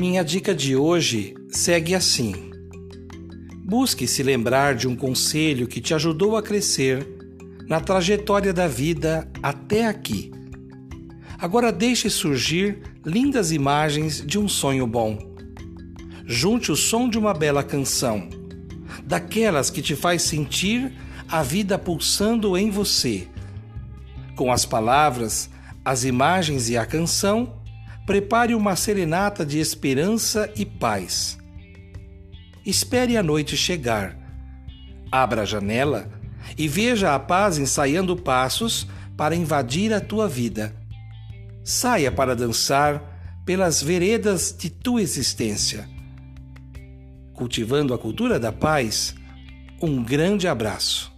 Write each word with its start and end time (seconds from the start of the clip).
Minha 0.00 0.24
dica 0.24 0.54
de 0.54 0.74
hoje 0.74 1.34
segue 1.50 1.94
assim. 1.94 2.32
Busque 3.62 4.06
se 4.06 4.22
lembrar 4.22 4.74
de 4.74 4.88
um 4.88 4.96
conselho 4.96 5.68
que 5.68 5.78
te 5.78 5.92
ajudou 5.92 6.38
a 6.38 6.42
crescer 6.42 7.06
na 7.68 7.80
trajetória 7.80 8.50
da 8.50 8.66
vida 8.66 9.30
até 9.42 9.86
aqui. 9.86 10.32
Agora 11.38 11.70
deixe 11.70 12.08
surgir 12.08 12.78
lindas 13.04 13.52
imagens 13.52 14.24
de 14.26 14.38
um 14.38 14.48
sonho 14.48 14.86
bom. 14.86 15.18
Junte 16.24 16.72
o 16.72 16.76
som 16.76 17.06
de 17.06 17.18
uma 17.18 17.34
bela 17.34 17.62
canção, 17.62 18.26
daquelas 19.04 19.68
que 19.68 19.82
te 19.82 19.94
faz 19.94 20.22
sentir 20.22 20.94
a 21.28 21.42
vida 21.42 21.78
pulsando 21.78 22.56
em 22.56 22.70
você. 22.70 23.28
Com 24.34 24.50
as 24.50 24.64
palavras, 24.64 25.50
as 25.84 26.04
imagens 26.04 26.70
e 26.70 26.78
a 26.78 26.86
canção, 26.86 27.59
prepare 28.06 28.54
uma 28.54 28.76
serenata 28.76 29.44
de 29.44 29.58
esperança 29.58 30.50
e 30.56 30.64
paz. 30.64 31.38
Espere 32.64 33.16
a 33.16 33.22
noite 33.22 33.56
chegar. 33.56 34.16
Abra 35.10 35.42
a 35.42 35.44
janela 35.44 36.10
e 36.56 36.68
veja 36.68 37.14
a 37.14 37.18
paz 37.18 37.58
ensaiando 37.58 38.16
passos 38.16 38.86
para 39.16 39.34
invadir 39.34 39.92
a 39.92 40.00
tua 40.00 40.28
vida. 40.28 40.74
Saia 41.64 42.10
para 42.10 42.34
dançar 42.34 43.42
pelas 43.44 43.82
veredas 43.82 44.54
de 44.56 44.70
tua 44.70 45.02
existência. 45.02 45.88
Cultivando 47.34 47.94
a 47.94 47.98
cultura 47.98 48.38
da 48.38 48.52
paz, 48.52 49.14
um 49.80 50.02
grande 50.02 50.46
abraço. 50.46 51.09